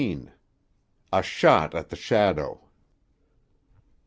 [1.13, 2.59] A SHOT AT THE SHADOW.